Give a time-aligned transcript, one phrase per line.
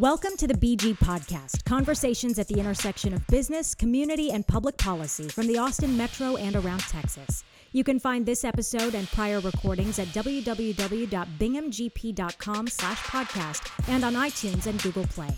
[0.00, 5.28] Welcome to the BG Podcast, conversations at the intersection of business, community, and public policy
[5.28, 7.44] from the Austin Metro and around Texas.
[7.72, 14.66] You can find this episode and prior recordings at www.binghamgp.com slash podcast and on iTunes
[14.66, 15.36] and Google Play.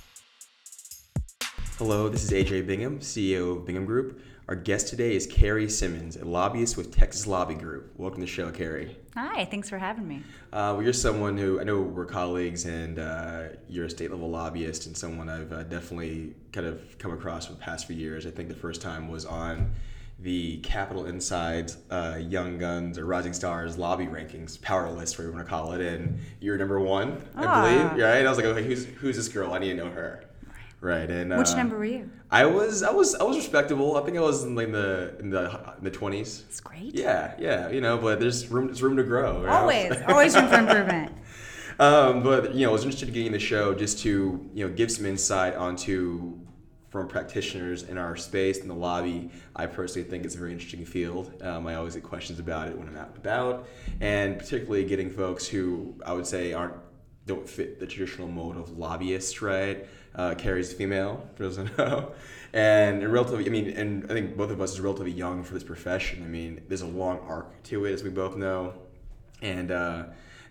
[1.76, 4.20] Hello, this is AJ Bingham, CEO of Bingham Group.
[4.52, 7.90] Our guest today is Carrie Simmons, a lobbyist with Texas Lobby Group.
[7.96, 8.98] Welcome to the show, Carrie.
[9.16, 10.16] Hi, thanks for having me.
[10.52, 14.28] Uh, well, you're someone who I know we're colleagues, and uh, you're a state level
[14.28, 18.26] lobbyist, and someone I've uh, definitely kind of come across for the past few years.
[18.26, 19.70] I think the first time was on
[20.18, 25.34] the Capitol Inside uh, Young Guns or Rising Stars lobby rankings, power list, whatever you
[25.34, 27.62] want to call it, and you're number one, I Ah.
[27.62, 28.04] believe.
[28.04, 28.26] Right?
[28.26, 29.54] I was like, okay, who's who's this girl?
[29.54, 30.24] I need to know her.
[30.82, 32.10] Right, and Which uh, number were you?
[32.28, 33.96] I was, I was, I was respectable.
[33.96, 36.42] I think I was in like the in the in the twenties.
[36.48, 36.92] It's great.
[36.92, 39.46] Yeah, yeah, you know, but there's room, there's room to grow.
[39.46, 41.12] Always, always room for improvement.
[41.80, 44.72] Um, but you know, I was interested in getting the show just to you know
[44.72, 46.38] give some insight onto
[46.90, 49.30] from practitioners in our space in the lobby.
[49.56, 51.42] I personally think it's a very interesting field.
[51.42, 53.68] Um, I always get questions about it when I'm out and about,
[54.00, 56.74] and particularly getting folks who I would say aren't
[57.26, 59.86] don't fit the traditional mold of lobbyist, right?
[60.14, 62.12] Uh, Carrie's female, for those know,
[62.52, 63.46] and relatively.
[63.46, 66.22] I mean, and I think both of us is relatively young for this profession.
[66.22, 68.74] I mean, there's a long arc to it, as we both know,
[69.40, 70.04] and uh,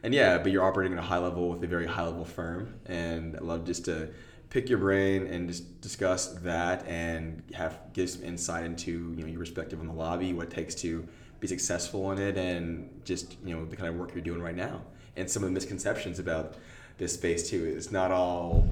[0.04, 2.74] and yeah, but you're operating at a high level with a very high level firm,
[2.88, 4.10] and I love just to
[4.50, 9.28] pick your brain and just discuss that and have give some insight into you know
[9.28, 11.08] your perspective on the lobby, what it takes to
[11.40, 14.56] be successful in it, and just you know the kind of work you're doing right
[14.56, 14.82] now,
[15.16, 16.56] and some of the misconceptions about
[16.98, 17.64] this space too.
[17.64, 18.68] It's not all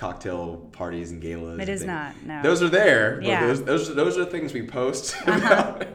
[0.00, 1.58] cocktail parties and galas.
[1.58, 1.86] It and is things.
[1.86, 2.42] not, no.
[2.42, 3.20] Those are there.
[3.22, 3.36] Yeah.
[3.38, 3.46] Uh-huh.
[3.48, 5.86] Those, those, those are things we post about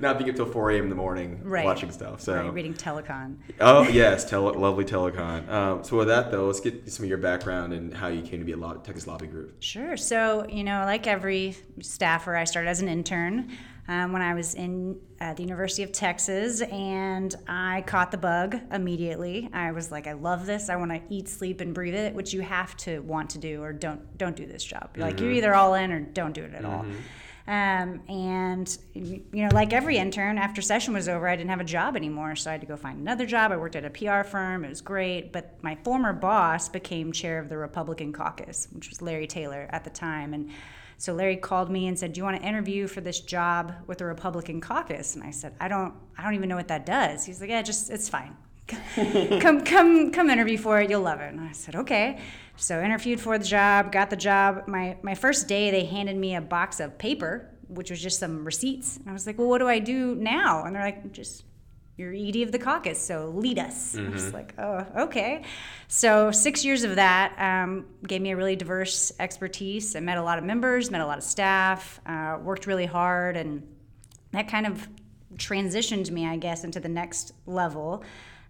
[0.00, 0.84] not being up till 4 a.m.
[0.84, 1.64] in the morning Right.
[1.64, 2.20] watching stuff.
[2.20, 3.36] So Right, reading Telicon.
[3.60, 5.48] Oh yes, tele- lovely Telicon.
[5.48, 8.40] Um, so with that though, let's get some of your background and how you came
[8.40, 9.62] to be a lo- Texas Lobby Group.
[9.62, 9.96] Sure.
[9.96, 13.56] So, you know, like every staffer, I started as an intern
[13.88, 18.60] um, when I was in at the University of Texas, and I caught the bug
[18.70, 19.48] immediately.
[19.52, 20.68] I was like, I love this.
[20.68, 23.62] I want to eat, sleep, and breathe it, which you have to want to do,
[23.62, 24.90] or don't don't do this job.
[24.96, 26.84] Like you're either all in or don't do it at all.
[27.48, 31.64] Um, and you know, like every intern, after session was over, I didn't have a
[31.64, 33.52] job anymore, so I had to go find another job.
[33.52, 35.32] I worked at a PR firm; it was great.
[35.32, 39.84] But my former boss became chair of the Republican caucus, which was Larry Taylor at
[39.84, 40.50] the time, and
[40.98, 43.98] so Larry called me and said, "Do you want to interview for this job with
[43.98, 47.24] the Republican caucus?" And I said, "I don't, I don't even know what that does."
[47.24, 48.36] He's like, "Yeah, just it's fine."
[49.40, 52.20] come come come interview for it you'll love it and i said okay
[52.56, 56.34] so interviewed for the job got the job my my first day they handed me
[56.34, 59.56] a box of paper which was just some receipts and i was like well what
[59.56, 61.44] do i do now and they're like just
[61.98, 63.96] you're ed of the caucus so lead us.
[63.98, 65.44] I was like oh okay.
[65.88, 69.94] So six years of that um, gave me a really diverse expertise.
[69.94, 73.36] I met a lot of members met a lot of staff uh, worked really hard
[73.36, 73.66] and
[74.32, 74.88] that kind of
[75.36, 78.04] transitioned me, I guess, into the next level.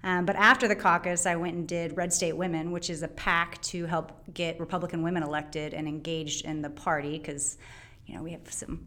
[0.04, 3.08] Um, but after the caucus, I went and did Red State Women, which is a
[3.08, 7.58] PAC to help get Republican women elected and engaged in the party because,
[8.06, 8.87] you know, we have some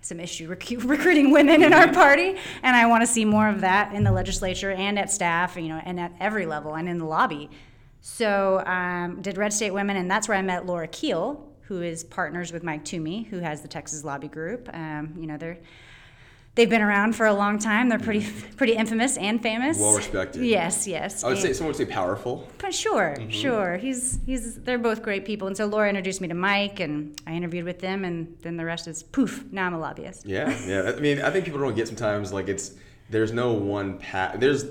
[0.00, 3.60] some issue recu- recruiting women in our party, and I want to see more of
[3.60, 6.98] that in the legislature and at staff, you know, and at every level and in
[6.98, 7.50] the lobby.
[8.00, 12.02] So um, did Red State Women, and that's where I met Laura Keel, who is
[12.02, 14.68] partners with Mike Toomey, who has the Texas Lobby Group.
[14.72, 15.58] Um, you know, they're
[16.54, 17.88] they've been around for a long time.
[17.88, 19.78] They're pretty pretty infamous and famous.
[19.78, 20.42] Well respected.
[20.44, 21.24] Yes, yes.
[21.24, 22.48] I would say someone would say powerful.
[22.58, 23.30] but sure, Mm-hmm.
[23.30, 23.76] sure.
[23.76, 25.46] He's he's they're both great people.
[25.48, 28.64] And so Laura introduced me to Mike and I interviewed with them and then the
[28.64, 30.26] rest is poof, now I'm a lobbyist.
[30.26, 30.92] Yeah, yeah.
[30.96, 32.72] I mean, I think people don't get sometimes like it's
[33.10, 34.36] there's no one path.
[34.38, 34.64] There's,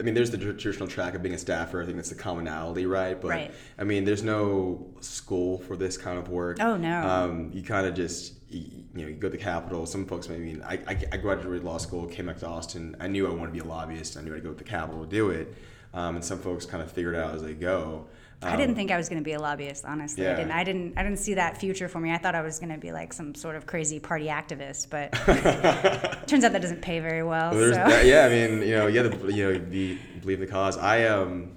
[0.00, 1.80] I mean, there's the traditional track of being a staffer.
[1.80, 3.18] I think that's the commonality, right?
[3.20, 3.50] But Right.
[3.78, 6.58] I mean, there's no school for this kind of work.
[6.60, 7.00] Oh, no.
[7.08, 9.86] Um, you kind of just you, you know you go to the Capitol.
[9.86, 12.96] Some folks, I mean, I, I, I graduated law school, came back to Austin.
[13.00, 14.16] I knew I wanted to be a lobbyist.
[14.16, 15.54] I knew I'd go to the Capitol to do it.
[15.94, 18.06] Um, and some folks kind of figured it out as they go.
[18.42, 20.26] I didn't think I was going to be a lobbyist, honestly.
[20.26, 20.52] I Um, didn't.
[20.52, 20.98] I didn't.
[20.98, 22.12] I didn't see that future for me.
[22.12, 25.10] I thought I was going to be like some sort of crazy party activist, but
[26.28, 27.52] turns out that doesn't pay very well.
[27.52, 27.78] Well, so.
[27.78, 30.76] that, yeah, I mean, you know, you have to, you know, be, believe the cause.
[30.76, 31.52] I, um,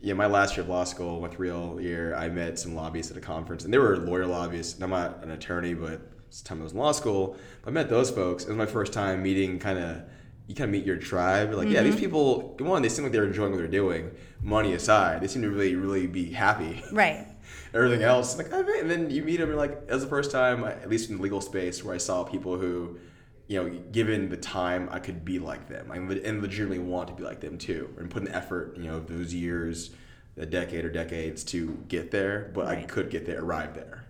[0.00, 3.16] yeah, my last year of law school, my real year, I met some lobbyists at
[3.16, 4.74] a conference, and they were lawyer lobbyists.
[4.74, 7.36] And I'm not an attorney, but the time I was in law school.
[7.66, 8.44] I met those folks.
[8.44, 10.02] It was my first time meeting kind of,
[10.46, 11.52] you kind of meet your tribe.
[11.52, 11.90] Like, yeah, Mm-hmm.
[11.90, 14.10] these people, one, they seem like they're enjoying what they're doing.
[14.42, 16.84] Money aside, they seem to really, really be happy.
[16.92, 17.26] Right.
[17.74, 18.80] Everything else, like, oh, man.
[18.80, 21.16] and then you meet them, and like, it was the first time, at least in
[21.16, 22.98] the legal space, where I saw people who,
[23.48, 27.14] you know, given the time, I could be like them, I and legitimately want to
[27.14, 29.90] be like them too, and put the effort, you know, those years
[30.38, 34.04] a decade or decades to get there, but I could get there, arrive there.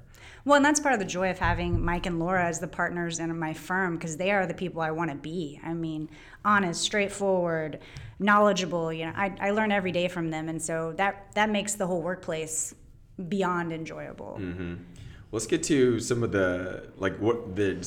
[0.46, 3.18] Well, and that's part of the joy of having Mike and Laura as the partners
[3.18, 5.60] in my firm because they are the people I want to be.
[5.64, 6.08] I mean,
[6.44, 7.80] honest, straightforward,
[8.20, 8.92] knowledgeable.
[8.92, 11.88] You know, I, I learn every day from them, and so that that makes the
[11.88, 12.76] whole workplace
[13.28, 14.38] beyond enjoyable.
[14.40, 14.74] Mm-hmm.
[15.32, 17.84] Let's get to some of the like what the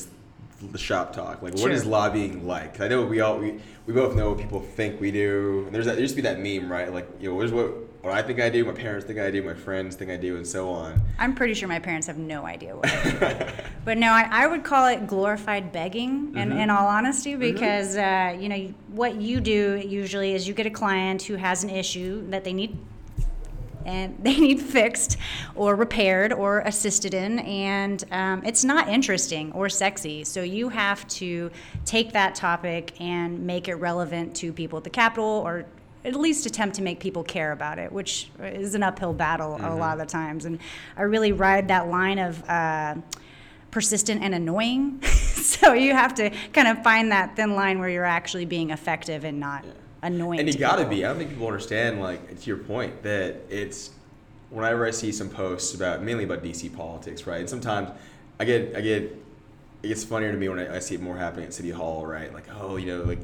[0.70, 1.40] the shop talk.
[1.40, 1.70] Like, what Sure.
[1.70, 2.78] is lobbying like?
[2.82, 5.62] I know we all we, we both know what people think we do.
[5.64, 6.92] And there's that there used to be that meme, right?
[6.92, 7.72] Like, you know, here's what
[8.02, 10.36] what I think I do, my parents think I do, my friends think I do,
[10.36, 11.00] and so on.
[11.18, 13.46] I'm pretty sure my parents have no idea what I do.
[13.84, 18.36] but no, I, I would call it glorified begging, in, in all honesty, because uh,
[18.38, 22.26] you know what you do usually is you get a client who has an issue
[22.30, 22.78] that they need
[23.84, 25.16] and they need fixed
[25.54, 31.06] or repaired or assisted in and um, it's not interesting or sexy so you have
[31.08, 31.50] to
[31.84, 35.64] take that topic and make it relevant to people at the capitol or
[36.04, 39.74] at least attempt to make people care about it which is an uphill battle a
[39.74, 40.58] lot of the times and
[40.96, 42.94] i really ride that line of uh,
[43.70, 48.04] persistent and annoying so you have to kind of find that thin line where you're
[48.04, 49.64] actually being effective and not
[50.02, 50.90] annoying And you to gotta people.
[50.96, 51.04] be.
[51.04, 53.90] I don't think people understand, like, to your point, that it's
[54.50, 57.40] whenever I see some posts about mainly about DC politics, right?
[57.40, 57.90] And sometimes
[58.38, 59.02] I get I get
[59.82, 62.06] it gets funnier to me when I, I see it more happening at City Hall,
[62.06, 62.32] right?
[62.32, 63.20] Like, oh, you know, like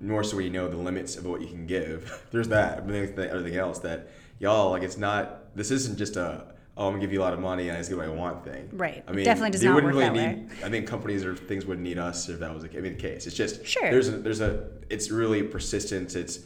[0.00, 2.24] more so you know the limits of what you can give.
[2.30, 4.08] There's that, but then there's everything else that
[4.38, 4.82] y'all like.
[4.82, 5.54] It's not.
[5.56, 6.54] This isn't just a.
[6.76, 8.10] Oh, I'm gonna give you a lot of money and I just get what I
[8.10, 8.68] want thing.
[8.72, 9.02] Right.
[9.08, 10.50] I It mean, definitely does they not wouldn't work really that need.
[10.64, 13.02] I think companies or things wouldn't need us if that was the, I mean, the
[13.02, 13.26] case.
[13.26, 13.90] It's just Sure.
[13.90, 14.68] There's a, there's a.
[14.88, 16.14] It's really persistence.
[16.14, 16.40] It's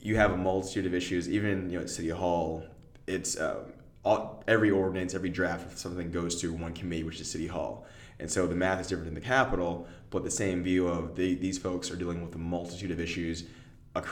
[0.00, 1.28] you have a multitude of issues.
[1.28, 2.64] Even you know at City Hall,
[3.06, 3.72] it's um,
[4.04, 7.86] all, every ordinance, every draft of something goes to one committee, which is City Hall.
[8.20, 11.34] And so the math is different in the capital, but the same view of the,
[11.34, 13.44] these folks are dealing with a multitude of issues,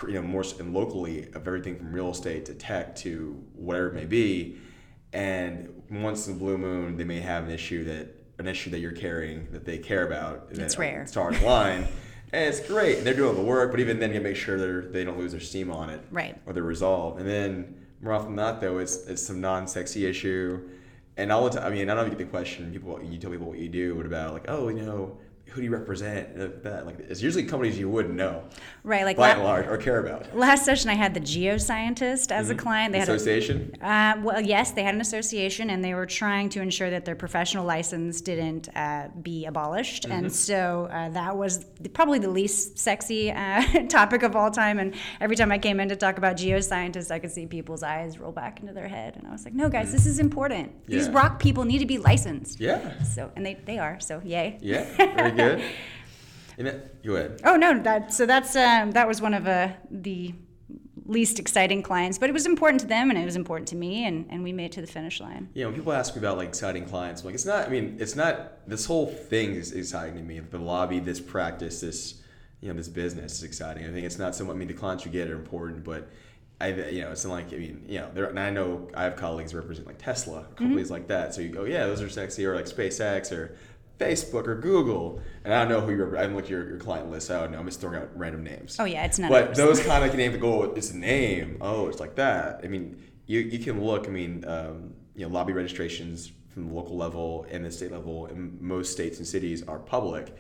[0.07, 3.95] you know, more and locally of everything from real estate to tech to whatever it
[3.95, 4.59] may be.
[5.13, 8.81] And once in the blue moon, they may have an issue that an issue that
[8.81, 10.49] you're carrying that they care about.
[10.51, 11.07] and It's that rare.
[11.07, 11.89] Stars line.
[12.33, 14.83] And it's great, and they're doing the work, but even then, you make sure they're,
[14.83, 16.37] they don't lose their steam on it, Right.
[16.45, 17.21] Or they're resolved.
[17.21, 20.69] And then more often than not, though, it's it's some non-sexy issue,
[21.17, 21.67] and all the time.
[21.67, 22.73] I mean, I don't even get the question.
[22.73, 25.65] People, you tell people what you do, what about like, oh, you know, who do
[25.65, 26.29] you represent?
[26.37, 28.45] And That like, it's usually companies you wouldn't know,
[28.83, 30.37] right like by la- and large, or care about.
[30.37, 32.93] Last session, I had the geoscientist as a client.
[32.93, 33.73] They had a, Association.
[33.81, 37.15] uh, well, yes, they had an association, and they were trying to ensure that their
[37.17, 40.05] professional license didn't uh, be abolished.
[40.05, 41.65] And so uh, that was
[41.95, 44.79] probably the least sexy uh, topic of all time.
[44.79, 48.19] And every time I came in to talk about geoscientists, I could see people's eyes
[48.19, 50.87] roll back into their head, and I was like, "No, guys, this is important.
[50.87, 53.03] These rock people need to be licensed." Yeah.
[53.03, 54.01] So, and they, they are.
[54.01, 54.59] So, yay.
[54.61, 54.85] Yeah.
[55.37, 55.63] Good.
[57.05, 57.41] Go ahead.
[57.45, 60.35] Oh no, that so that's um, that was one of uh, the
[61.09, 64.05] least exciting clients, but it was important to them and it was important to me,
[64.05, 65.49] and, and we made it to the finish line.
[65.55, 67.67] Yeah, when people ask me about like exciting clients, I'm like it's not.
[67.67, 68.69] I mean, it's not.
[68.69, 70.41] This whole thing is exciting to me.
[70.41, 72.23] The lobby, this practice, this
[72.61, 73.85] you know, this business is exciting.
[73.85, 74.45] I think it's not so.
[74.45, 76.09] much I mean, the clients you get are important, but
[76.61, 78.27] I, you know, it's not like I mean, you know, there.
[78.27, 81.35] And I know I have colleagues represent like Tesla, companies like that.
[81.35, 83.57] So you go, yeah, those are sexy, or like SpaceX, or
[83.99, 85.21] Facebook, or Google.
[85.45, 86.17] And I don't know who you're.
[86.17, 87.31] I haven't looked at your, your client list.
[87.31, 87.59] I don't know.
[87.59, 88.77] I'm just throwing out random names.
[88.79, 89.31] Oh yeah, it's not.
[89.31, 91.59] But those kind of names that go, it's a name.
[91.61, 92.61] Oh, it's like that.
[92.65, 94.07] I mean, you, you can look.
[94.07, 98.27] I mean, um, you know, lobby registrations from the local level and the state level
[98.27, 100.37] in most states and cities are public.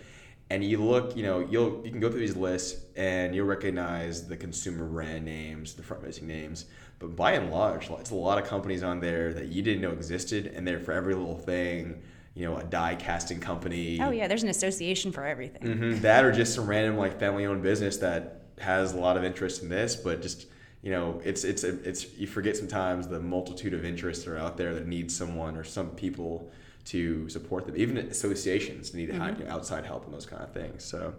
[0.49, 4.27] And you look, you know, you'll you can go through these lists and you'll recognize
[4.27, 6.67] the consumer brand names, the front facing names.
[6.99, 9.91] But by and large, it's a lot of companies on there that you didn't know
[9.91, 12.01] existed, and they're for every little thing.
[12.37, 13.99] You know, a die casting company.
[14.01, 15.63] Oh yeah, there's an association for everything.
[15.79, 19.63] hmm That or just some random like family-owned business that has a lot of interest
[19.63, 20.47] in this, but just
[20.83, 24.57] you know, it's it's it's you forget sometimes the multitude of interests that are out
[24.59, 26.51] there that need someone or some people
[26.85, 27.75] to support them.
[27.77, 29.41] Even associations need Mm-hmm.
[29.41, 30.85] you know, outside help and those kind of things.
[30.85, 31.15] So,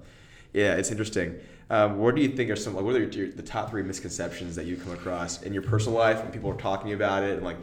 [0.54, 1.36] yeah, it's interesting.
[1.70, 4.56] Um, what do you think are some like what are your, the top three misconceptions
[4.56, 7.44] that you come across in your personal life when people are talking about it and
[7.44, 7.58] like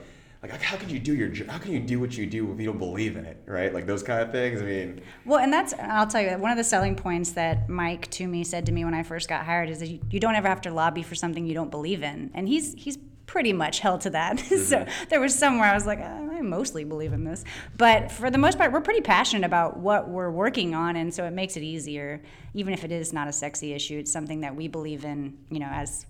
[0.51, 2.67] like how can you do your how can you do what you do if you
[2.67, 5.75] don't believe in it right like those kind of things i mean Well, and that's
[5.75, 8.95] I'll tell you one of the selling points that Mike Toomey said to me when
[8.95, 11.47] I first got hired is that you, you don't ever have to lobby for something
[11.47, 14.39] you don't believe in, and he's he's pretty much held to that.
[14.71, 17.45] so there was somewhere I was like, "Uh, I mostly believe in this,
[17.77, 21.25] but for the most part, we're pretty passionate about what we're working on, and so
[21.25, 22.23] it makes it easier,
[22.53, 23.99] even if it is not a sexy issue.
[23.99, 26.07] It's something that we believe in, you know, as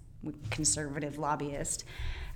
[0.51, 1.85] conservative lobbyist.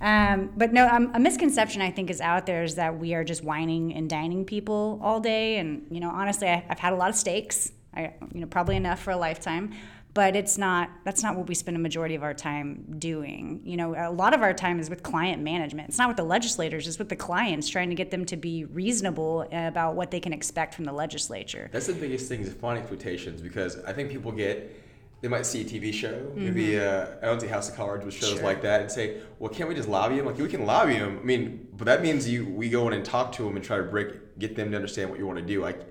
[0.01, 3.23] Um, but no, um, a misconception I think is out there is that we are
[3.23, 5.57] just wining and dining people all day.
[5.57, 7.71] And you know, honestly, I, I've had a lot of steaks.
[7.93, 9.73] I, you know, probably enough for a lifetime.
[10.13, 13.77] but it's not that's not what we spend a majority of our time doing you
[13.77, 16.87] know a lot of our time is with client management it's not with the legislators
[16.87, 20.33] it's with the clients trying to get them to be reasonable about what they can
[20.33, 24.31] expect from the legislature That's the biggest thing is finding expectations because I think people
[24.31, 24.78] get
[25.21, 28.13] they might see a TV show, maybe uh, I don't see House of Cards with
[28.13, 28.37] shows Mm-hmm.
[28.37, 28.45] Sure.
[28.45, 30.25] like that, and say, "Well, can't we just lobby him?
[30.25, 31.19] Like, we can lobby him.
[31.21, 33.77] I mean, but that means you we go in and talk to him and try
[33.77, 35.61] to break, get them to understand what you want to do.
[35.61, 35.81] Like,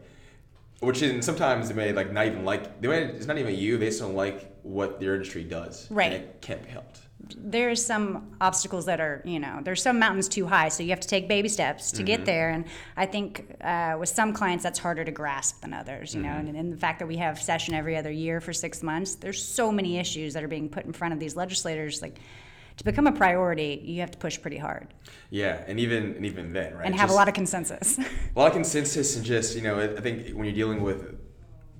[0.80, 3.76] which is sometimes they may like not even like they may it's not even you.
[3.76, 5.90] They just don't like what their industry does.
[5.90, 6.12] Right.
[6.12, 7.00] And it can't be helped.
[7.36, 11.00] There's some obstacles that are you know there's some mountains too high so you have
[11.00, 12.50] to take baby steps to get there.
[12.50, 12.64] And
[12.96, 16.48] i think uh, with some clients that's harder to grasp than others you know and,
[16.56, 19.70] and the fact that we have session every other year for six months there's so
[19.72, 22.18] many issues that are being put in front of these legislators like
[22.78, 24.86] to become a priority you have to push pretty hard.
[25.30, 26.86] Yeah, and even and even then, right?
[26.86, 27.98] and have a lot of consensus.
[28.36, 31.18] A lot of consensus and just you know I think when you're dealing with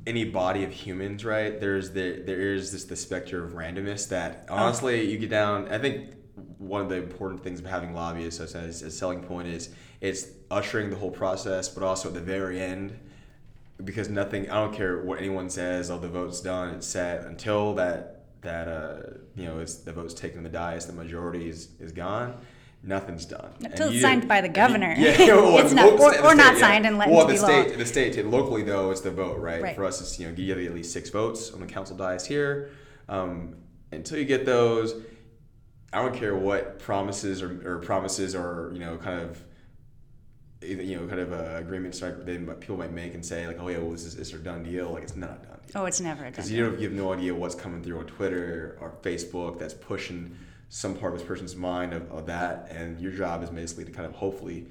[0.09, 1.61] any body of humans, right?
[1.61, 5.69] There's the there is this the specter of randomness that honestly you get down.
[5.69, 6.15] I think
[6.57, 10.29] one of the important things of having lobbyists as, as a selling point is it's
[10.51, 12.99] ushering the whole process, but also at the very end.
[13.85, 15.89] Because nothing, I don't care what anyone says.
[15.89, 16.75] All the vote's done.
[16.75, 18.97] It's set until that that uh,
[19.37, 20.87] you know it's the vote's taken in the dais.
[20.87, 22.35] The majority is, is gone.
[22.83, 24.95] Nothing's done Until it's signed by the governor.
[24.97, 27.45] you- Yeah, well, It's not- or- or not state, signed and let well, the law.
[27.65, 29.61] state, the state, locally though, it's the vote, right?
[29.63, 29.75] Right.
[29.77, 32.25] For us, it's you know you have at least six votes on the council dais
[32.27, 32.71] here.
[33.09, 33.57] Um,
[33.91, 34.95] until you get those,
[35.93, 39.43] I don't care what promises or, or promises or you know kind of
[40.61, 43.69] you know kind of uh, agreements like they people might make and say like oh
[43.69, 46.01] yeah well this is a done deal like it's not a done deal oh it's
[46.01, 48.77] never a done because you don't you have no idea what's coming through on Twitter
[48.81, 50.37] or Facebook that's pushing
[50.69, 53.91] some part of this person's mind of, of that and your job is basically to
[53.91, 54.67] kind of hopefully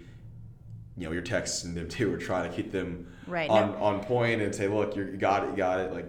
[0.96, 1.24] you know you're
[1.63, 3.77] and them too or trying to keep them Right, on, no.
[3.77, 6.06] on point and say look you're, you got it you got it like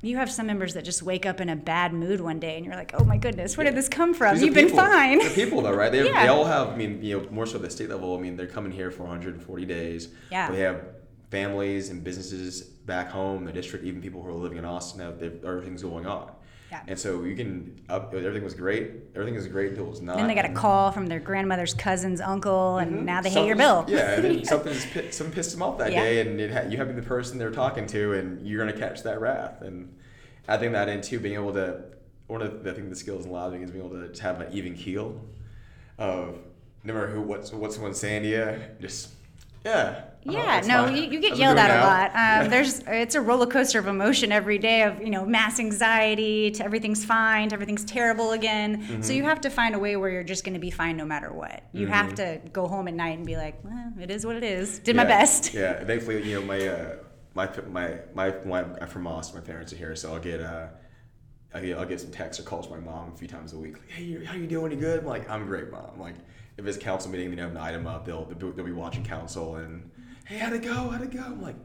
[0.00, 2.64] you have some members that just wake up in a bad mood one day and
[2.64, 4.78] you're like oh my goodness where did this come from These you've been people.
[4.80, 5.90] fine They're people though, right?
[5.90, 6.22] They, Yeah.
[6.22, 6.68] they all have.
[6.68, 8.16] I mean, you know, more so at the state level.
[8.16, 10.08] I mean, they're coming here for 140 days.
[10.30, 10.52] Yeah.
[10.52, 10.84] They have
[11.30, 13.84] families and businesses back home, the district.
[13.84, 16.30] Even people who are living in Austin have everything's going on.
[16.70, 16.82] Yeah.
[16.86, 18.12] And so you can up.
[18.12, 18.90] Everything was great.
[19.14, 20.16] Everything was great until it was not.
[20.16, 23.04] Then they got a call from their grandmother's cousin's uncle, and mm-hmm.
[23.06, 23.86] now they hate your bill.
[23.88, 26.02] Yeah, and then something's pi- something pissed them off that Yeah.
[26.02, 28.64] day, and it ha- you have to be the person they're talking to, and you're
[28.64, 29.62] gonna catch that wrath.
[29.62, 29.94] And
[30.46, 31.84] I think that in too, being able to
[32.26, 34.40] one of the I think the skills in lobbying is being able to just have
[34.40, 35.20] an even keel
[35.96, 36.38] of
[36.84, 39.10] no matter who what's what someone's saying to you, just
[39.64, 40.02] yeah.
[40.24, 42.10] Yeah, no, you, you get yelled at a lot.
[42.10, 42.48] Um, Yeah.
[42.48, 46.64] There's it's a roller coaster of emotion every day of you know mass anxiety to
[46.64, 48.82] everything's fine to everything's terrible again.
[48.82, 49.02] Mm-hmm.
[49.02, 51.04] So you have to find a way where you're just going to be fine no
[51.04, 51.62] matter what.
[51.72, 52.42] You have Mm-hmm.
[52.44, 54.78] to go home at night and be like, well, it is what it is.
[54.80, 55.54] Did my best.
[55.58, 56.96] Yeah, thankfully, you know, my uh,
[57.34, 59.40] my my my, my I'm from Austin.
[59.40, 60.66] My parents are here, so I'll get uh,
[61.54, 63.58] I'll get, I'll get some texts or calls from my mom a few times a
[63.58, 63.74] week.
[63.78, 64.72] Like, hey, how you doing?
[64.72, 65.00] You good?
[65.00, 65.98] I'm like, I'm great, mom.
[65.98, 66.14] Like,
[66.58, 68.04] if it's council meeting, they have an item up.
[68.04, 69.90] They'll they'll be watching council and
[70.28, 70.88] hey, how'd it go?
[70.90, 71.20] How'd it go?
[71.20, 71.56] I'm like,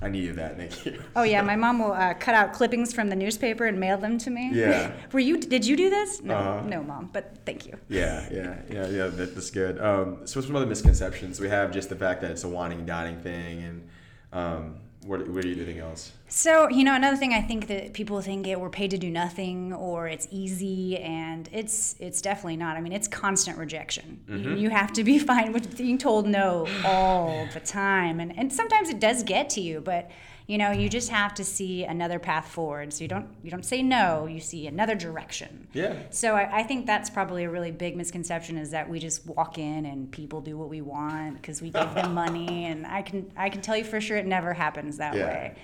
[0.00, 0.56] I needed that.
[0.56, 1.00] Thank you.
[1.16, 4.18] Oh yeah, my mom will uh, cut out clippings from the newspaper and mail them
[4.18, 4.50] to me.
[4.52, 4.92] Yeah.
[5.12, 5.38] Were you?
[5.38, 6.20] Did you do this?
[6.22, 6.66] No, Uh-huh.
[6.66, 7.10] no, mom.
[7.12, 7.76] But thank you.
[7.88, 9.06] Yeah, yeah, yeah, yeah.
[9.06, 9.80] That, that's good.
[9.80, 12.86] Um, so some other misconceptions we have just the fact that it's a wining and
[12.86, 13.88] dining thing, and
[14.32, 16.12] um, what what do you doing else?
[16.28, 19.10] So, you know, another thing I think that people think it we're paid to do
[19.10, 22.76] nothing or it's easy and it's it's definitely not.
[22.76, 24.20] I mean, it's constant rejection.
[24.28, 28.20] You- You have to be fine with being told no all the time.
[28.20, 30.10] And and sometimes it does get to you, but
[30.46, 32.92] you know, you just have to see another path forward.
[32.92, 35.68] So you don't you don't say no, you see another direction.
[35.72, 35.94] Yeah.
[36.10, 39.58] So I, I think that's probably a really big misconception is that we just walk
[39.58, 43.30] in and people do what we want because we give them money, and I can
[43.36, 45.26] I can tell you for sure it never happens that Yeah.
[45.26, 45.54] way.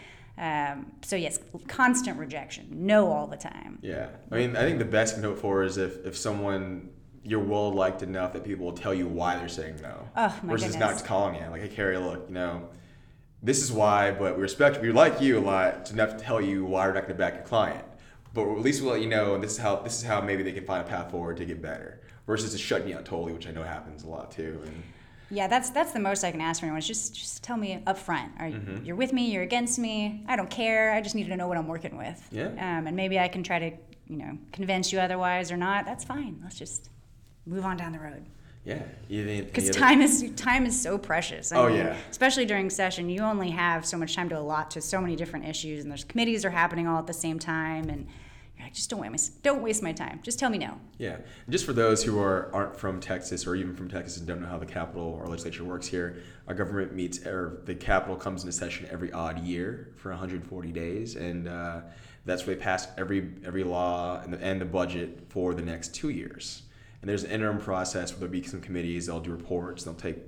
[0.41, 3.81] Um, so yes, constant rejection, no all the time.
[3.83, 6.91] Yeah, I mean, I think the best you can hope for is if if someone
[7.25, 10.53] you're well liked enough that people will tell you why they're saying no, Oh, my
[10.53, 11.01] versus goodness.
[11.01, 12.69] not calling it like, hey Carrie, look, you know,
[13.43, 16.65] this is why, but we respect, we like you a lot to to tell you
[16.65, 17.85] why we're not going to back your client,
[18.35, 20.43] but at least we'll let you know, and this is how this is how maybe
[20.43, 23.33] they can find a path forward to get better, versus just shutting you out totally,
[23.33, 24.61] which I know happens a lot too.
[24.65, 24.83] And
[25.31, 26.79] Yeah, that's that's the most I can ask for anyone.
[26.81, 28.33] is Just just tell me up front.
[28.41, 28.85] Are Mm-hmm.
[28.85, 29.31] you're with me?
[29.31, 30.25] You're against me?
[30.29, 30.93] I don't care.
[30.93, 32.27] I just need to know what I'm working with.
[32.33, 32.47] Yeah.
[32.49, 33.71] Um, and maybe I can try to
[34.09, 35.85] you know convince you otherwise or not.
[35.85, 36.41] That's fine.
[36.43, 36.91] Let's just
[37.47, 38.25] move on down the road.
[38.69, 38.83] Yeah,
[39.43, 41.53] Because time is time is so precious.
[41.53, 41.97] I Oh, mean, yeah.
[42.11, 45.47] Especially during session, you only have so much time to allot to so many different
[45.47, 48.07] issues, and there's committees are happening all at the same time, and
[48.59, 50.21] you're like, just don't waste my don't waste my time.
[50.23, 50.79] Just tell me no.
[50.99, 54.27] Yeah, and just for those who are aren't from Texas or even from Texas and
[54.27, 58.17] don't know how the Capitol or legislature works here, our government meets or the Capitol
[58.17, 61.81] comes into session every odd year for 140 days, and uh,
[62.27, 65.95] that's where they pass every every law and the, and the budget for the next
[65.95, 66.65] two years.
[67.01, 70.19] And there's an interim process where there'll be some committees, they'll do reports, they'll take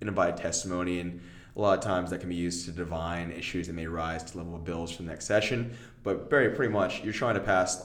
[0.00, 1.20] invited testimony, and
[1.56, 4.38] a lot of times that can be used to divine issues that may rise to
[4.38, 5.76] level of bills for the next session.
[6.02, 7.84] But very pretty much, you're trying to pass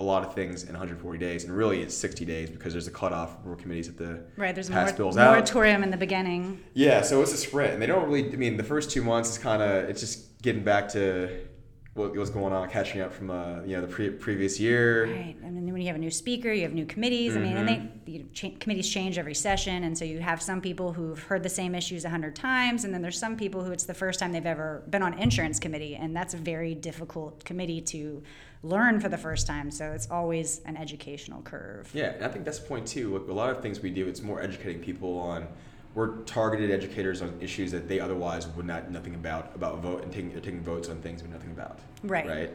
[0.00, 2.90] a lot of things in 140 days, and really it's 60 days because there's a
[2.90, 5.30] cutoff for committees at the Right, there's a mor- bills out.
[5.32, 6.60] moratorium in the beginning.
[6.74, 8.32] Yeah, so it's a sprint, and they don't really.
[8.32, 11.46] I mean, the first two months is kind of it's just getting back to
[11.94, 15.06] what was going on, catching up from uh, you know the pre- previous year.
[15.06, 17.36] Right, and then when you have a new speaker, you have new committees.
[17.36, 17.88] I mean, and Mm-hmm.
[18.04, 21.22] they you know, cha- committees change every session, and so you have some people who've
[21.22, 23.94] heard the same issues a hundred times, and then there's some people who it's the
[23.94, 28.22] first time they've ever been on insurance committee, and that's a very difficult committee to
[28.64, 29.70] learn for the first time.
[29.70, 31.88] So it's always an educational curve.
[31.94, 33.12] Yeah, and I think that's the point too.
[33.12, 35.46] Look, a lot of things we do, it's more educating people on.
[35.94, 40.12] We're targeted educators on issues that they otherwise would not nothing about about vote and
[40.12, 41.78] taking taking votes on things we know nothing about.
[42.02, 42.26] Right.
[42.26, 42.50] Right.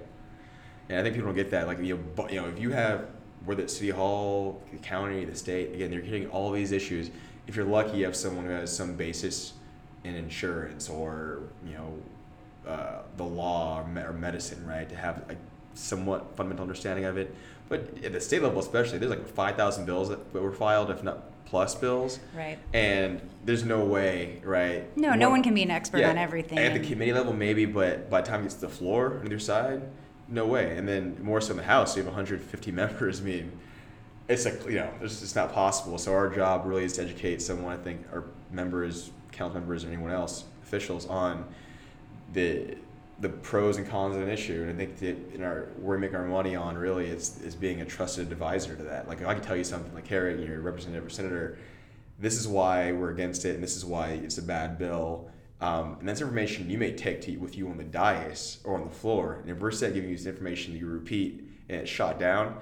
[0.90, 1.68] And I think people don't get that.
[1.68, 3.08] Like you know, but, you know, if you have
[3.46, 7.10] whether it's city hall, the county, the state, again, you're hitting all these issues.
[7.48, 9.54] If you're lucky, you have someone who has some basis
[10.04, 11.98] in insurance or you know
[12.68, 14.88] uh, the law or, me- or medicine, right?
[14.90, 15.36] To have a
[15.74, 17.34] somewhat fundamental understanding of it.
[17.70, 21.24] But at the state level, especially, there's like 5,000 bills that were filed, if not
[21.50, 22.20] plus bills.
[22.36, 22.60] Right.
[22.74, 24.96] And there's no way, right?
[24.96, 26.60] No, no one can be an expert yeah, on everything.
[26.60, 29.26] At the committee level, maybe, but by the time it gets to the floor on
[29.26, 29.82] either side,
[30.28, 30.78] no way.
[30.78, 33.20] And then more so in the House, you have 150 members.
[33.20, 33.52] I mean,
[34.28, 35.98] it's like, you know, it's just not possible.
[35.98, 39.88] So our job really is to educate someone, I think, our members, council members, or
[39.88, 41.46] anyone else, officials, on
[42.34, 42.78] the
[43.22, 44.62] the pros and cons of an issue.
[44.64, 47.56] And I think that in our where we make our money on really is is
[47.56, 49.08] being a trusted advisor to that.
[49.08, 51.58] Like if I can tell you something like Harry, you're a representative or senator,
[52.20, 55.30] this is why we're against it, and this is why it's a bad bill.
[55.62, 58.86] Um, and that's information you may take to with you on the dais or on
[58.86, 59.40] the floor.
[59.42, 62.56] And if we're set giving you this information that you repeat and it's shot down,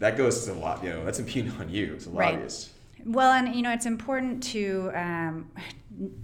[0.00, 0.84] that goes to a lot.
[0.84, 2.34] You know, that's impugning on you as a Right.
[2.34, 2.70] lobbyist.
[3.04, 5.50] Well, and you know, it's important to um,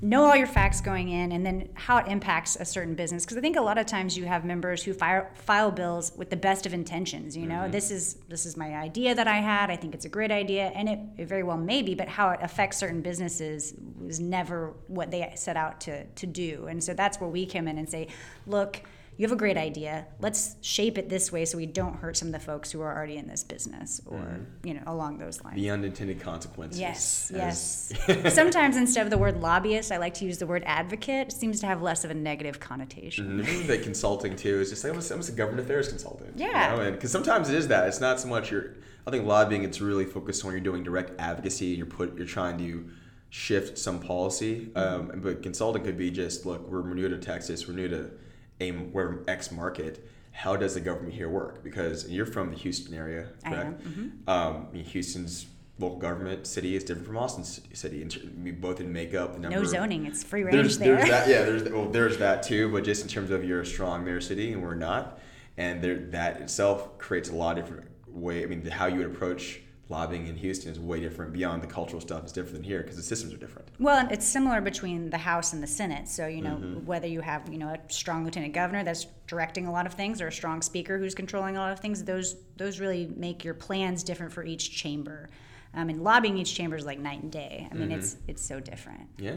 [0.00, 3.24] know all your facts going in and then how it impacts a certain business.
[3.24, 6.30] Because I think a lot of times you have members who file, file bills with
[6.30, 7.36] the best of intentions.
[7.36, 9.70] You know, this is this is my idea that I had.
[9.70, 11.94] I think it's a great idea, and it, it very well may be.
[11.94, 16.66] But how it affects certain businesses was never what they set out to to do.
[16.66, 18.08] And so that's where we come in and say,
[18.46, 18.82] look.
[19.18, 20.06] You have a great idea.
[20.20, 22.96] Let's shape it this way so we don't hurt some of the folks who are
[22.96, 25.56] already in this business, or you know, along those lines.
[25.56, 26.80] The unintended consequences.
[26.80, 28.34] Yes, as- yes.
[28.34, 31.28] Sometimes instead of the word lobbyist, I like to use the word advocate.
[31.28, 33.40] It seems to have less of a negative connotation.
[33.40, 36.34] And even the consulting too is just like almost, almost a government affairs consultant.
[36.36, 36.76] Yeah.
[36.76, 36.82] know?
[36.82, 37.88] and because sometimes it is that.
[37.88, 38.76] It's not so much your.
[39.04, 39.64] I think lobbying.
[39.64, 41.70] It's really focused on you're doing direct advocacy.
[41.70, 42.16] And you're put.
[42.16, 42.88] You're trying to
[43.30, 44.66] shift some policy.
[44.66, 45.10] Mm-hmm.
[45.10, 46.70] Um, but consulting could be just look.
[46.70, 47.66] We're new to Texas.
[47.66, 48.10] We're new to
[48.60, 50.08] a we're X market.
[50.32, 51.64] How does the government here work?
[51.64, 53.66] Because you're from the Houston area, I correct?
[53.66, 54.30] am, mm-hmm.
[54.30, 55.46] Um, I mean, Houston's
[55.80, 58.06] local government city is different from Austin city.
[58.42, 59.34] We both in makeup.
[59.34, 60.96] The number No of- zoning, it's free range there's, there.
[60.96, 63.66] there's that yeah there's well there's that too but just in terms of you're a
[63.66, 65.18] strong mayor city and we're not
[65.56, 69.06] and there that itself creates a lot of different way i mean how you would
[69.06, 72.80] approach lobbying in houston is way different beyond the cultural stuff is different than here
[72.82, 76.08] because the systems are different Well, and it's similar between the House and the Senate.
[76.08, 76.84] So, you know, Mm-hmm.
[76.86, 80.20] whether you have, you know, a strong lieutenant governor that's directing a lot of things
[80.20, 83.54] or a strong speaker who's controlling a lot of things, those those really make your
[83.54, 85.28] plans different for each chamber.
[85.74, 87.68] Um, and lobbying each chamber is like night and day.
[87.70, 88.30] I mean, it's Mm-hmm.
[88.30, 89.06] it's so different.
[89.18, 89.36] yeah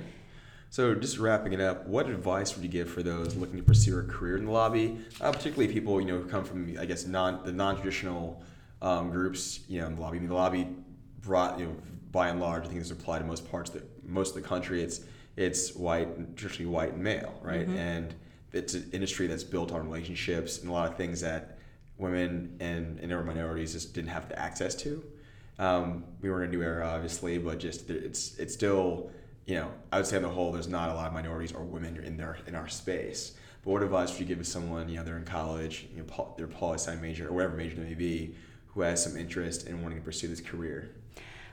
[0.72, 4.00] so just wrapping it up what advice would you give for those looking to pursue
[4.00, 7.06] a career in the lobby uh, particularly people you know who come from i guess
[7.06, 8.42] non the non-traditional
[8.82, 10.18] um, groups you know in the lobby.
[10.18, 10.68] I mean, the lobby
[11.22, 11.76] brought you know
[12.12, 14.48] by and large i think this applies to most parts of the, most of the
[14.48, 14.82] country.
[14.82, 15.02] It's
[15.38, 17.68] it's white traditionally white and male right?
[17.68, 18.14] And
[18.52, 21.58] it's an industry that's built on relationships and a lot of things that
[21.98, 25.04] women and, and other minorities just didn't have the access to.
[25.58, 29.12] Um, we were in a new era obviously but just it's it's still
[29.46, 31.64] you know i would say on the whole there's not a lot of minorities or
[31.64, 33.34] women in their in our space.
[33.64, 36.34] But what advice would you give to someone you know they're in college you know
[36.36, 38.36] they're poli sci major or whatever major they may be
[38.74, 40.90] who has some interest in wanting to pursue this career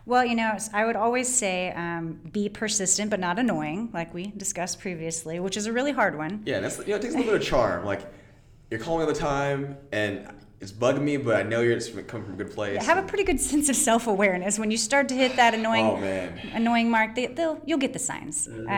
[0.06, 4.24] Well, you know, I would always say um, be persistent but not annoying, like we
[4.36, 6.42] discussed previously, which is a really hard one.
[6.46, 7.84] Yeah, that's you know, it takes a little bit of charm.
[7.84, 8.02] Like
[8.70, 10.26] you're calling me all the time, and
[10.60, 12.74] it's bugging me, but I know you're it's coming from a good place.
[12.76, 15.86] Yeah, have a pretty good sense of self-awareness when you start to hit that annoying
[15.86, 18.68] Oh, annoying mark they, they'll you'll get the signs Mm-hmm.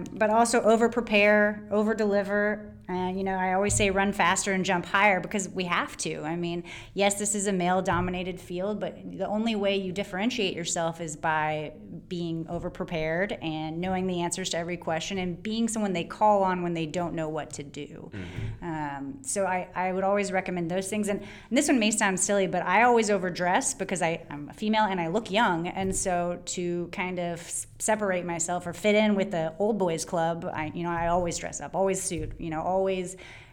[0.00, 4.52] um, but also over prepare over deliver And, you know, I always say run faster
[4.52, 6.22] and jump higher because we have to.
[6.22, 10.56] I mean, yes, this is a male dominated field, but the only way you differentiate
[10.56, 11.72] yourself is by
[12.08, 16.42] being over prepared and knowing the answers to every question and being someone they call
[16.42, 18.10] on when they don't know what to do.
[18.12, 18.64] Mm-hmm.
[18.64, 21.08] Um, so I, I would always recommend those things.
[21.08, 24.54] And, and, this one may sound silly, but I always overdress because I, I'm a
[24.54, 25.68] female and I look young.
[25.68, 27.40] And so to kind of
[27.78, 31.38] separate myself or fit in with the old boys club, I, you know, I always
[31.38, 32.79] dress up, always suit, you know, always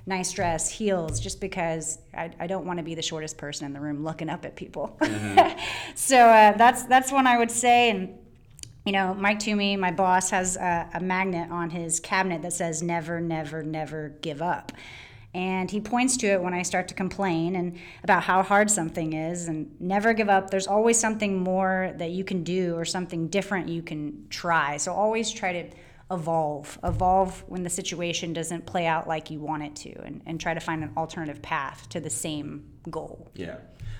[0.05, 3.73] nice dress, heels, just because I, I don't want to be the shortest person in
[3.73, 4.97] the room looking up at people.
[5.01, 5.59] Mm-hmm.
[5.95, 7.89] so uh, that's that's one I would say.
[7.89, 8.17] And
[8.85, 12.81] you know, Mike Toomey, my boss, has a, a magnet on his cabinet that says
[12.81, 14.71] "Never, never, never give up."
[15.33, 19.13] and he points to it when I start to complain and about how hard something
[19.13, 20.49] is and never give up.
[20.49, 24.77] There's always something more that you can do or something different you can try.
[24.77, 25.69] So always try to
[26.09, 30.39] evolve evolve when the situation doesn't play out like you want it to and, and
[30.39, 33.57] try to find an alternative path to the same goal yeah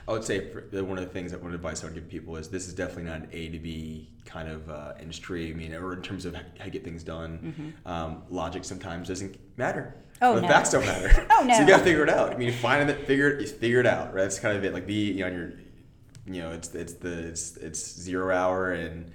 [0.08, 0.40] i would say
[0.72, 3.04] one of the things that one advice i would give people is this is definitely
[3.04, 6.34] not an a to b kind of uh, industry i mean or in terms of
[6.34, 7.92] how to get things done mm-hmm.
[7.92, 10.48] um, logic sometimes doesn't matter Oh, the no.
[10.48, 11.28] facts don't matter.
[11.32, 11.54] oh no!
[11.54, 12.34] So you gotta figure it out.
[12.34, 14.14] I mean, find it, figure it, figure it out.
[14.14, 14.24] Right?
[14.24, 14.74] That's kind of it.
[14.74, 15.54] Like be, you know, your,
[16.26, 19.12] you know, it's it's the it's, it's zero hour and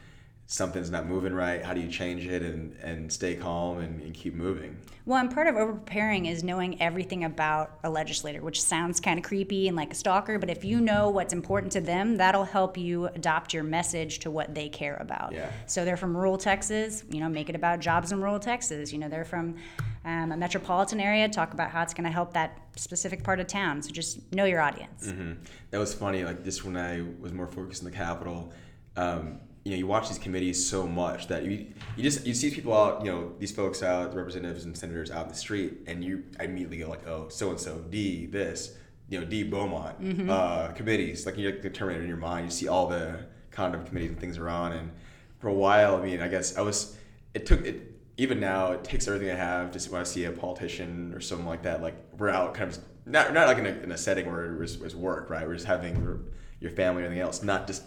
[0.46, 4.14] something's not moving right how do you change it and, and stay calm and, and
[4.14, 4.76] keep moving?
[5.06, 9.18] Well and part of over preparing is knowing everything about a legislator which sounds kind
[9.18, 12.44] of creepy and like a stalker but if you know what's important to them that'll
[12.44, 15.32] help you adopt your message to what they care about.
[15.32, 15.50] Yeah.
[15.66, 18.92] so they're from rural texas you know make it about jobs in rural texas.
[18.92, 19.56] You know they're from
[20.04, 23.46] um, a metropolitan area talk about how it's going to help that specific part of
[23.46, 23.80] town.
[23.82, 25.06] So just know your audience.
[25.06, 25.32] Mm-hmm.
[25.70, 28.52] that was funny like just when i was more focused in the capital
[28.96, 32.50] um, you know you watch these committees so much that you you just you see
[32.50, 35.78] people out you know these folks out the representatives and senators out in the street
[35.86, 38.76] and you immediately go like oh so and so D this
[39.08, 40.30] you know D Beaumont mm-hmm.
[40.30, 41.26] uh, committees.
[41.26, 42.46] Like you determine it in your mind.
[42.46, 43.20] You see all the
[43.50, 44.90] kind of committees and things are on and
[45.38, 46.96] for a while I mean I guess I was
[47.34, 50.32] it took it even now it takes everything I have just when I see a
[50.32, 53.82] politician or something like that like we're out kind of not not like in a,
[53.82, 55.46] in a setting where it was, was work right?
[55.46, 56.24] We're just having
[56.60, 57.82] your family or anything else not just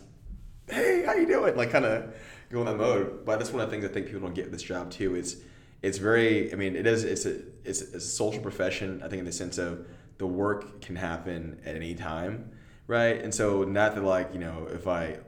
[0.70, 1.56] hey, how you doing?
[1.56, 2.14] Like kind of
[2.50, 3.26] go in that mode.
[3.26, 5.16] But that's one of the things I think people don't get this job too.
[5.16, 5.38] It's
[5.82, 6.52] it's very.
[6.52, 7.04] I mean, it is.
[7.04, 9.02] It's a it's, it's a social profession.
[9.04, 12.52] I think in the sense of the work can happen at any time,
[12.88, 13.22] right?
[13.22, 15.20] And so not that like you know if I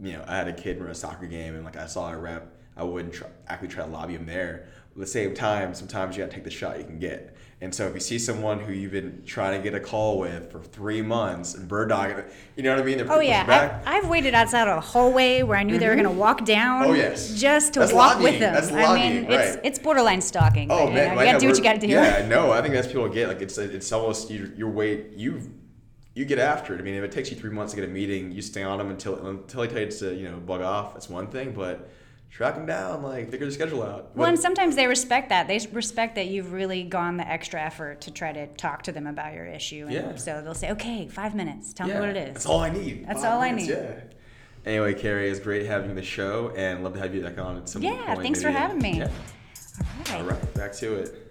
[0.00, 2.16] you know I had a kid run a soccer game and like I saw a
[2.16, 4.68] rep, I wouldn't try, actually try to lobby him there.
[4.94, 7.36] But at the same time, sometimes you gotta take the shot you can get.
[7.64, 10.52] And so if you see someone who you've been trying to get a call with
[10.52, 12.24] for three months and bird dog,
[12.56, 12.98] you know what I mean?
[12.98, 15.80] They're oh yeah, I've, I've, waited outside of a hallway where I knew mm-hmm.
[15.80, 16.84] they were going to walk down.
[16.84, 18.52] Oh yes, just to that's walk with them.
[18.52, 19.40] That's lobbying, I mean, right.
[19.40, 20.70] it's it's borderline stalking.
[20.70, 21.86] Oh man, you, know, you got to do what you got to do.
[21.86, 25.50] Yeah, no, I think that's people get like it's it's almost you your wait you
[26.14, 26.80] you get after it.
[26.80, 28.76] I mean, if it takes you three months to get a meeting, you stay on
[28.76, 30.92] them until until they tells you to you know bug off.
[30.92, 31.88] That's one thing, but
[32.34, 34.10] track them down, like figure the schedule out.
[34.16, 35.46] Well, and sometimes they respect that.
[35.46, 39.06] They respect that you've really gone the extra effort to try to talk to them
[39.06, 39.84] about your issue.
[39.84, 40.16] And yeah.
[40.16, 41.72] So they'll say, okay, five minutes.
[41.72, 42.34] Tell yeah, me what it is.
[42.34, 43.06] That's all I need.
[43.06, 43.78] That's five all minutes, I need.
[43.78, 44.00] Yeah.
[44.66, 47.68] Anyway, Carrie, it's great having the show, and love to have you back on at
[47.68, 48.08] some yeah, point.
[48.08, 48.52] Yeah, thanks maybe.
[48.52, 48.98] for having me.
[48.98, 49.10] Yeah.
[49.78, 50.20] All right.
[50.20, 51.23] All right, back to it.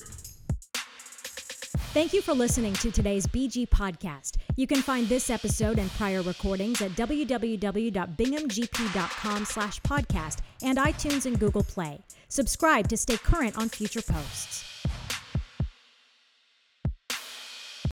[1.93, 4.37] Thank you for listening to today's BG podcast.
[4.55, 11.39] You can find this episode and prior recordings at www.binghamgp.com slash podcast and iTunes and
[11.39, 11.99] Google Play.
[12.29, 14.72] Subscribe to stay current on future posts.